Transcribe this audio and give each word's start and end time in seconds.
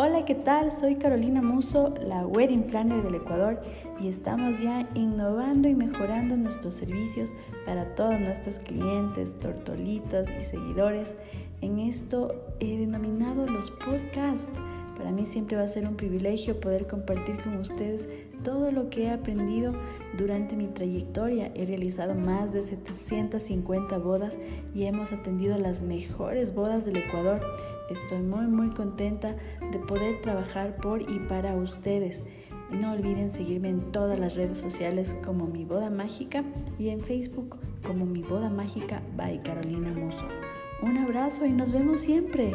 Hola, 0.00 0.24
¿qué 0.24 0.36
tal? 0.36 0.70
Soy 0.70 0.94
Carolina 0.94 1.42
Muso, 1.42 1.92
la 2.00 2.24
Wedding 2.24 2.68
Planner 2.68 3.02
del 3.02 3.16
Ecuador 3.16 3.60
y 4.00 4.06
estamos 4.06 4.60
ya 4.60 4.88
innovando 4.94 5.68
y 5.68 5.74
mejorando 5.74 6.36
nuestros 6.36 6.74
servicios 6.74 7.34
para 7.66 7.96
todos 7.96 8.20
nuestros 8.20 8.60
clientes, 8.60 9.36
tortolitas 9.40 10.28
y 10.38 10.40
seguidores. 10.40 11.16
En 11.62 11.80
esto 11.80 12.32
he 12.60 12.78
denominado 12.78 13.44
los 13.48 13.72
podcasts. 13.72 14.60
Para 14.98 15.12
mí 15.12 15.24
siempre 15.24 15.56
va 15.56 15.62
a 15.62 15.68
ser 15.68 15.86
un 15.86 15.94
privilegio 15.94 16.60
poder 16.60 16.88
compartir 16.88 17.40
con 17.40 17.56
ustedes 17.58 18.08
todo 18.42 18.72
lo 18.72 18.90
que 18.90 19.04
he 19.04 19.10
aprendido 19.10 19.72
durante 20.18 20.56
mi 20.56 20.66
trayectoria. 20.66 21.52
He 21.54 21.66
realizado 21.66 22.16
más 22.16 22.52
de 22.52 22.62
750 22.62 23.96
bodas 23.98 24.38
y 24.74 24.84
hemos 24.84 25.12
atendido 25.12 25.56
las 25.56 25.84
mejores 25.84 26.52
bodas 26.52 26.84
del 26.84 26.96
Ecuador. 26.96 27.40
Estoy 27.88 28.18
muy 28.18 28.48
muy 28.48 28.70
contenta 28.70 29.36
de 29.70 29.78
poder 29.78 30.20
trabajar 30.20 30.76
por 30.76 31.00
y 31.02 31.20
para 31.28 31.54
ustedes. 31.54 32.24
No 32.70 32.92
olviden 32.92 33.30
seguirme 33.30 33.70
en 33.70 33.92
todas 33.92 34.18
las 34.18 34.34
redes 34.34 34.58
sociales 34.58 35.16
como 35.24 35.46
Mi 35.46 35.64
Boda 35.64 35.90
Mágica 35.90 36.44
y 36.78 36.88
en 36.88 37.00
Facebook 37.00 37.56
como 37.86 38.04
Mi 38.04 38.22
Boda 38.22 38.50
Mágica 38.50 39.00
by 39.16 39.42
Carolina 39.42 39.90
Muso. 39.92 40.26
Un 40.82 40.98
abrazo 40.98 41.46
y 41.46 41.52
nos 41.52 41.72
vemos 41.72 42.00
siempre. 42.00 42.52